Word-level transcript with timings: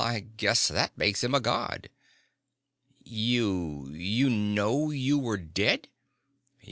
I 0.03 0.21
guess 0.21 0.67
that 0.67 0.97
makes 0.97 1.23
him 1.23 1.35
a 1.35 1.39
god." 1.39 1.91
"You 3.03 3.87
you 3.93 4.31
know 4.31 4.89
you 4.89 5.19
were 5.19 5.37
dead?" 5.37 5.89